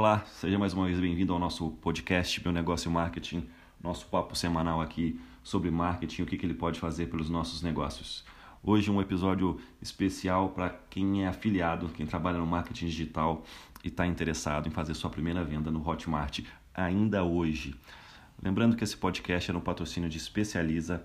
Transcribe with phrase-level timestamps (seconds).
[0.00, 3.46] olá, seja mais uma vez bem-vindo ao nosso podcast Meu Negócio Marketing,
[3.82, 8.24] nosso papo semanal aqui sobre marketing, o que, que ele pode fazer pelos nossos negócios.
[8.62, 13.44] Hoje um episódio especial para quem é afiliado, quem trabalha no marketing digital
[13.84, 16.40] e está interessado em fazer sua primeira venda no Hotmart
[16.74, 17.74] ainda hoje.
[18.42, 21.04] Lembrando que esse podcast é no patrocínio de Especializa,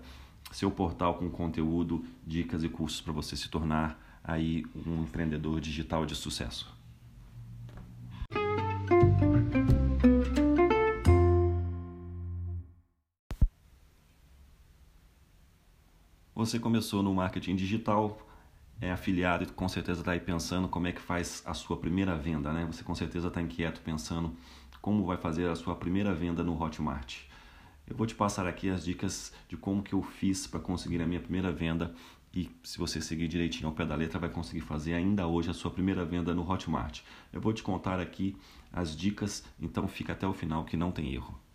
[0.50, 6.06] seu portal com conteúdo, dicas e cursos para você se tornar aí um empreendedor digital
[6.06, 6.75] de sucesso.
[16.46, 18.24] Você começou no marketing digital,
[18.80, 22.16] é afiliado e com certeza está aí pensando como é que faz a sua primeira
[22.16, 22.64] venda, né?
[22.66, 24.32] Você com certeza está inquieto pensando
[24.80, 27.22] como vai fazer a sua primeira venda no Hotmart.
[27.84, 31.06] Eu vou te passar aqui as dicas de como que eu fiz para conseguir a
[31.06, 31.92] minha primeira venda
[32.32, 35.52] e se você seguir direitinho ao pé da letra vai conseguir fazer ainda hoje a
[35.52, 37.00] sua primeira venda no Hotmart.
[37.32, 38.36] Eu vou te contar aqui
[38.72, 41.45] as dicas, então fica até o final que não tem erro.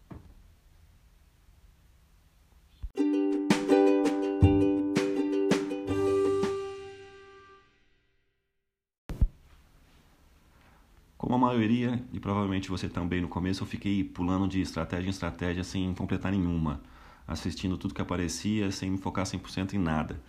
[11.42, 15.94] Maioria, e provavelmente você também no começo, eu fiquei pulando de estratégia em estratégia sem
[15.94, 16.81] completar nenhuma,
[17.28, 20.22] assistindo tudo que aparecia sem me focar 100% em nada.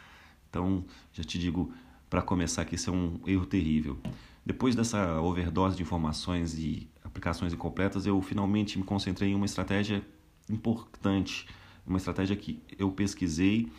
[0.48, 1.72] Então, já te digo,
[2.10, 3.98] para começar, que isso é um erro terrível.
[4.44, 10.04] Depois dessa overdose de informações e aplicações incompletas, eu finalmente me concentrei em uma estratégia
[10.50, 11.46] importante,
[11.86, 13.70] uma estratégia que eu pesquisei,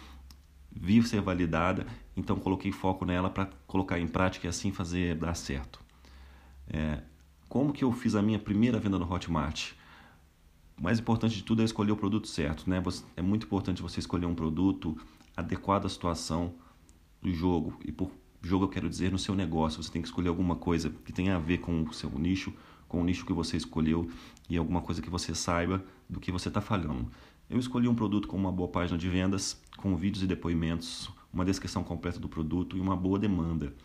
[0.72, 5.36] vi ser validada, então coloquei foco nela para colocar em prática e assim fazer dar
[5.36, 5.80] certo.
[6.68, 7.02] É,
[7.54, 9.74] como que eu fiz a minha primeira venda no Hotmart?
[10.76, 12.82] O mais importante de tudo é escolher o produto certo, né?
[13.16, 14.98] É muito importante você escolher um produto
[15.38, 16.56] adequado à situação
[17.22, 17.78] do jogo.
[17.86, 18.10] E por
[18.42, 19.84] jogo eu quero dizer no seu negócio.
[19.84, 22.52] Você tem que escolher alguma coisa que tenha a ver com o seu nicho,
[22.88, 24.10] com o nicho que você escolheu
[24.50, 27.08] e alguma coisa que você saiba do que você está falhando.
[27.48, 31.46] Eu escolhi um produto com uma boa página de vendas, com vídeos e depoimentos, uma
[31.46, 33.76] descrição completa do produto e uma boa demanda.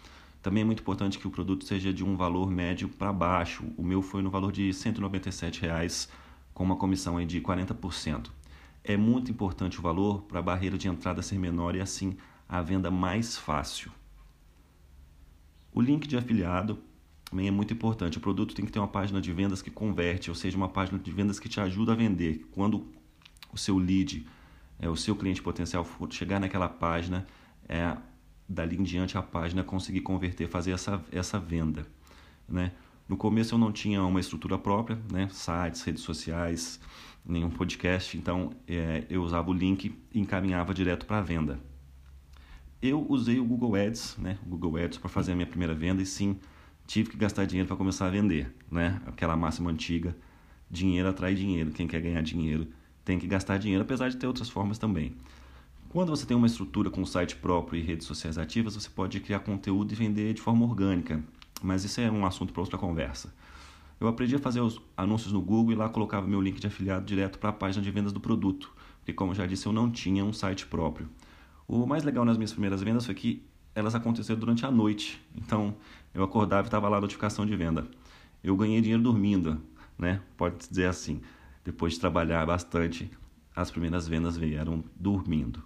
[0.49, 3.65] Também é muito importante que o produto seja de um valor médio para baixo.
[3.77, 6.09] O meu foi no valor de 197 reais,
[6.55, 8.31] com uma comissão de 40%.
[8.83, 12.17] É muito importante o valor para a barreira de entrada ser menor e assim
[12.49, 13.93] a venda mais fácil.
[15.71, 16.79] O link de afiliado
[17.29, 18.17] também é muito importante.
[18.17, 20.99] O produto tem que ter uma página de vendas que converte, ou seja, uma página
[20.99, 22.49] de vendas que te ajuda a vender.
[22.53, 22.87] Quando
[23.53, 24.27] o seu lead,
[24.79, 27.27] é, o seu cliente potencial for chegar naquela página,
[27.69, 27.99] é,
[28.49, 31.87] dali em diante a página conseguir converter, fazer essa, essa venda.
[32.49, 32.73] Né?
[33.09, 35.29] No começo eu não tinha uma estrutura própria, né?
[35.31, 36.81] sites, redes sociais,
[37.25, 41.61] nenhum podcast, então é, eu usava o link e encaminhava direto para a venda.
[42.81, 44.39] Eu usei o Google Ads, né?
[44.47, 46.39] o Google Ads para fazer a minha primeira venda e sim,
[46.87, 48.55] tive que gastar dinheiro para começar a vender.
[48.71, 49.01] Né?
[49.07, 50.17] Aquela máxima antiga,
[50.71, 52.69] dinheiro atrai dinheiro, quem quer ganhar dinheiro
[53.09, 55.15] tem que gastar dinheiro, apesar de ter outras formas também.
[55.91, 59.41] Quando você tem uma estrutura com site próprio e redes sociais ativas, você pode criar
[59.41, 61.25] conteúdo e vender de forma orgânica,
[61.63, 63.35] mas isso é um assunto para outra conversa.
[63.99, 67.07] Eu aprendi a fazer os anúncios no Google e lá colocava meu link de afiliado
[67.07, 70.23] direto para a página de vendas do produto, porque, como já disse, eu não tinha
[70.23, 71.09] um site próprio.
[71.67, 73.43] O mais legal nas minhas primeiras vendas foi que
[73.75, 75.75] elas aconteceram durante a noite, então
[76.13, 77.89] eu acordava e estava lá a notificação de venda.
[78.45, 79.59] Eu ganhei dinheiro dormindo,
[79.99, 80.21] né?
[80.37, 81.23] Pode dizer assim.
[81.65, 83.11] Depois de trabalhar bastante,
[83.57, 85.63] as primeiras vendas vieram dormindo.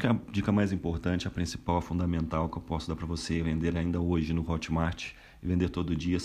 [0.00, 3.04] Acho que a dica mais importante, a principal, a fundamental que eu posso dar para
[3.04, 5.12] você vender ainda hoje no Hotmart
[5.42, 6.16] e vender todo dia,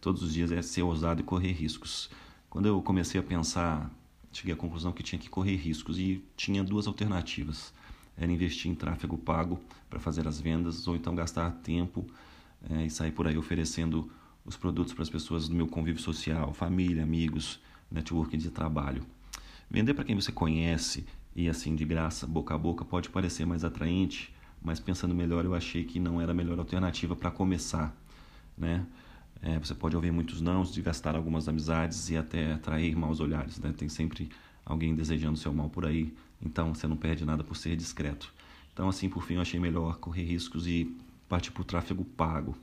[0.00, 2.08] todos os dias é ser ousado e correr riscos.
[2.48, 3.90] Quando eu comecei a pensar,
[4.32, 7.74] cheguei à conclusão que tinha que correr riscos e tinha duas alternativas.
[8.16, 9.58] Era investir em tráfego pago
[9.90, 12.06] para fazer as vendas ou então gastar tempo
[12.70, 14.08] é, e sair por aí oferecendo
[14.44, 17.58] os produtos para as pessoas do meu convívio social, família, amigos,
[17.90, 19.04] networking de trabalho.
[19.68, 21.04] Vender para quem você conhece
[21.36, 25.54] e assim de graça, boca a boca, pode parecer mais atraente, mas pensando melhor, eu
[25.54, 27.94] achei que não era a melhor alternativa para começar,
[28.56, 28.86] né?
[29.42, 33.58] É, você pode ouvir muitos nãos, de gastar algumas amizades e até atrair maus olhares,
[33.58, 33.74] né?
[33.76, 34.30] Tem sempre
[34.64, 36.10] alguém desejando seu mal por aí,
[36.40, 38.32] então você não perde nada por ser discreto.
[38.72, 40.90] Então, assim, por fim, eu achei melhor correr riscos e
[41.28, 42.56] partir para o tráfego pago.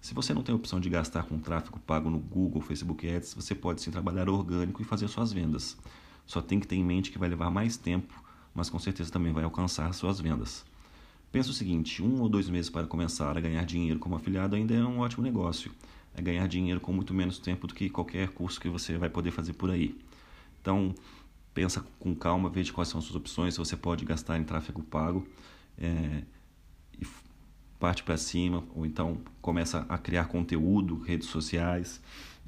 [0.00, 3.34] Se você não tem a opção de gastar com tráfego pago no Google, Facebook Ads,
[3.34, 5.76] você pode sim trabalhar orgânico e fazer suas vendas.
[6.30, 8.14] Só tem que ter em mente que vai levar mais tempo,
[8.54, 10.64] mas com certeza também vai alcançar suas vendas.
[11.32, 14.72] Pensa o seguinte: um ou dois meses para começar a ganhar dinheiro como afiliado ainda
[14.72, 15.72] é um ótimo negócio.
[16.14, 19.32] É ganhar dinheiro com muito menos tempo do que qualquer curso que você vai poder
[19.32, 19.98] fazer por aí.
[20.62, 20.94] Então,
[21.52, 24.84] pensa com calma, veja quais são as suas opções, se você pode gastar em tráfego
[24.84, 25.26] pago.
[25.76, 26.22] É,
[27.80, 32.00] parte para cima, ou então começa a criar conteúdo, redes sociais,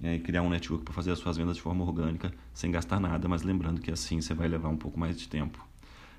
[0.02, 3.26] é, criar um network para fazer as suas vendas de forma orgânica, sem gastar nada,
[3.26, 5.66] mas lembrando que assim você vai levar um pouco mais de tempo.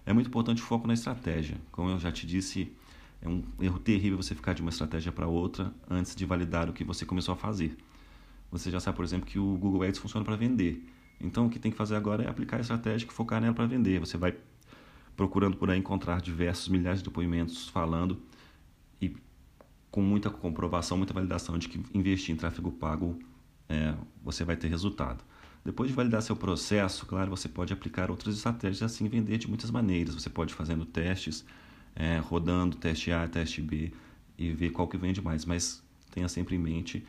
[0.06, 1.56] É muito importante o foco na estratégia.
[1.72, 2.74] Como eu já te disse,
[3.22, 6.74] é um erro terrível você ficar de uma estratégia para outra antes de validar o
[6.74, 7.78] que você começou a fazer.
[8.52, 10.86] Você já sabe, por exemplo, que o Google Ads funciona para vender.
[11.22, 13.66] Então, o que tem que fazer agora é aplicar a estratégia e focar nela para
[13.66, 14.00] vender.
[14.00, 14.36] Você vai
[15.16, 18.20] procurando por aí encontrar diversos milhares de depoimentos falando
[19.02, 19.16] e
[19.92, 23.20] com muita comprovação, muita validação de que investir em tráfego pago
[23.70, 25.24] é, você vai ter resultado.
[25.64, 29.48] Depois de validar seu processo, claro, você pode aplicar outras estratégias e assim vender de
[29.48, 30.14] muitas maneiras.
[30.14, 31.46] Você pode fazendo testes,
[31.96, 33.94] é, rodando teste A, teste B
[34.38, 35.46] e ver qual que vende mais.
[35.46, 35.82] Mas
[36.12, 37.06] tenha sempre em mente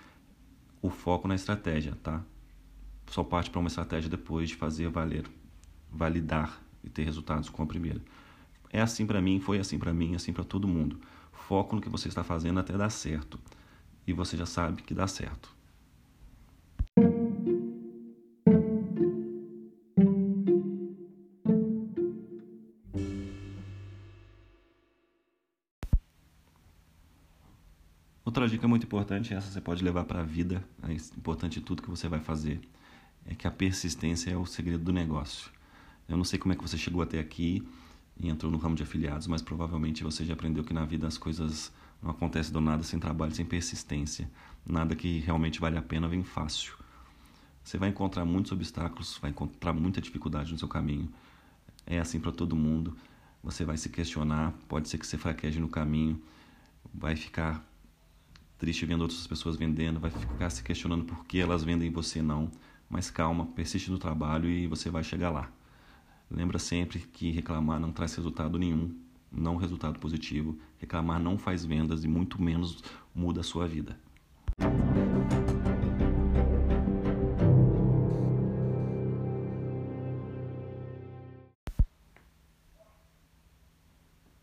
[0.80, 2.22] o foco na estratégia, tá?
[3.10, 5.24] Só parte para uma estratégia depois de fazer valer,
[5.90, 8.00] validar e ter resultados com a primeira.
[8.70, 11.00] É assim para mim, foi assim para mim, assim para todo mundo.
[11.48, 13.38] Foco no que você está fazendo até dar certo.
[14.06, 15.54] E você já sabe que dá certo.
[28.24, 31.90] Outra dica muito importante, essa você pode levar para a vida, é importante tudo que
[31.90, 32.58] você vai fazer,
[33.26, 35.50] é que a persistência é o segredo do negócio.
[36.08, 37.62] Eu não sei como é que você chegou até aqui
[38.18, 41.18] e entrou no ramo de afiliados, mas provavelmente você já aprendeu que na vida as
[41.18, 41.72] coisas
[42.02, 44.30] não acontecem do nada sem trabalho, sem persistência.
[44.64, 46.74] Nada que realmente vale a pena vem fácil.
[47.62, 51.08] Você vai encontrar muitos obstáculos, vai encontrar muita dificuldade no seu caminho.
[51.86, 52.96] É assim para todo mundo.
[53.42, 56.20] Você vai se questionar, pode ser que você fraqueje no caminho,
[56.92, 57.66] vai ficar
[58.58, 62.22] triste vendo outras pessoas vendendo, vai ficar se questionando por que elas vendem e você
[62.22, 62.50] não.
[62.88, 65.50] Mas calma, persiste no trabalho e você vai chegar lá.
[66.30, 68.94] Lembra sempre que reclamar não traz resultado nenhum,
[69.30, 70.58] não resultado positivo.
[70.78, 72.82] Reclamar não faz vendas e muito menos
[73.14, 73.98] muda a sua vida.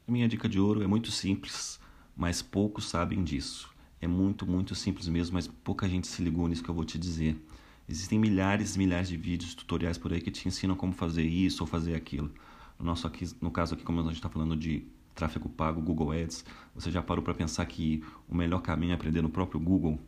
[0.07, 1.79] Minha dica de ouro é muito simples,
[2.15, 3.69] mas poucos sabem disso.
[4.01, 6.97] É muito, muito simples mesmo, mas pouca gente se ligou nisso que eu vou te
[6.97, 7.41] dizer.
[7.87, 11.63] Existem milhares e milhares de vídeos, tutoriais por aí que te ensinam como fazer isso
[11.63, 12.31] ou fazer aquilo.
[12.79, 16.11] No, nosso aqui, no caso aqui, como a gente está falando de tráfego pago, Google
[16.11, 19.99] Ads, você já parou para pensar que o melhor caminho é aprender no próprio Google?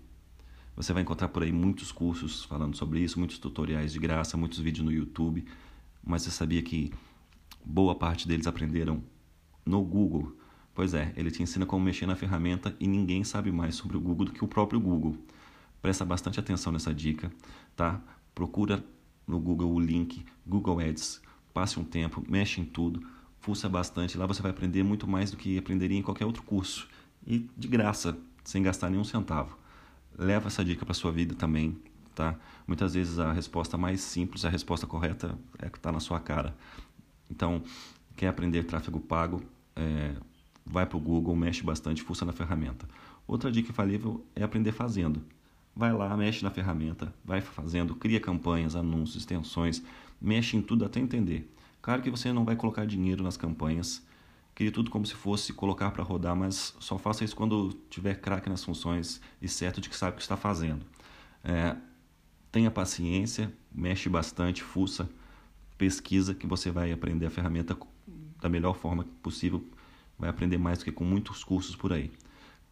[0.75, 4.59] Você vai encontrar por aí muitos cursos falando sobre isso, muitos tutoriais de graça, muitos
[4.59, 5.45] vídeos no YouTube,
[6.03, 6.91] mas você sabia que
[7.63, 9.03] boa parte deles aprenderam
[9.65, 10.35] no Google?
[10.73, 14.01] Pois é, ele te ensina como mexer na ferramenta e ninguém sabe mais sobre o
[14.01, 15.15] Google do que o próprio Google.
[15.83, 17.29] Presta bastante atenção nessa dica,
[17.75, 17.99] tá?
[18.33, 18.81] Procura
[19.27, 21.21] no Google o link Google Ads,
[21.53, 23.05] passe um tempo, mexe em tudo,
[23.41, 26.87] fuça bastante, lá você vai aprender muito mais do que aprenderia em qualquer outro curso
[27.27, 29.57] e de graça, sem gastar nenhum centavo.
[30.17, 31.77] Leva essa dica para sua vida também,
[32.15, 32.39] tá?
[32.65, 36.55] Muitas vezes a resposta mais simples, a resposta correta é que está na sua cara.
[37.29, 37.61] Então,
[38.15, 39.41] quer aprender tráfego pago?
[39.75, 40.15] É,
[40.65, 42.87] vai para o Google, mexe bastante, fuça na ferramenta.
[43.27, 45.21] Outra dica infalível é aprender fazendo.
[45.75, 49.81] Vai lá, mexe na ferramenta, vai fazendo, cria campanhas, anúncios, extensões,
[50.21, 51.51] mexe em tudo até entender.
[51.81, 54.05] Claro que você não vai colocar dinheiro nas campanhas,
[54.53, 58.49] crie tudo como se fosse colocar para rodar, mas só faça isso quando tiver craque
[58.49, 60.85] nas funções e certo de que sabe o que está fazendo.
[61.43, 61.75] É,
[62.51, 65.09] tenha paciência, mexe bastante, fuça,
[65.77, 67.75] pesquisa que você vai aprender a ferramenta
[68.39, 69.65] da melhor forma possível
[70.17, 72.11] vai aprender mais do que com muitos cursos por aí.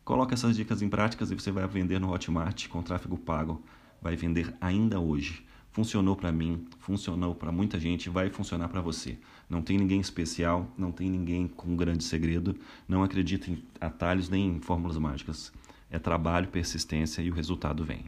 [0.03, 3.63] Coloque essas dicas em práticas e você vai vender no Hotmart com tráfego pago.
[4.01, 5.45] Vai vender ainda hoje.
[5.71, 9.17] Funcionou para mim, funcionou para muita gente, vai funcionar para você.
[9.49, 12.57] Não tem ninguém especial, não tem ninguém com um grande segredo.
[12.87, 15.53] Não acredita em atalhos nem em fórmulas mágicas.
[15.89, 18.05] É trabalho, persistência e o resultado vem.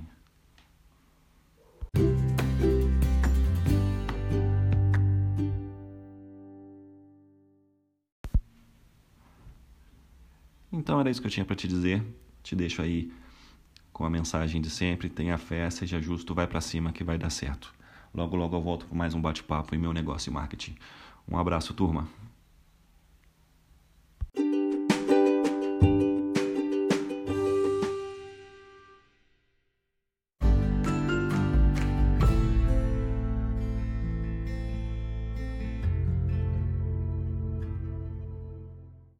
[10.84, 12.04] Então era isso que eu tinha para te dizer.
[12.44, 13.10] Te deixo aí
[13.94, 17.30] com a mensagem de sempre: tenha fé, seja justo, vai para cima que vai dar
[17.30, 17.74] certo.
[18.13, 20.75] Logo, logo eu volto com mais um bate-papo em meu negócio e marketing.
[21.25, 22.06] Um abraço, turma.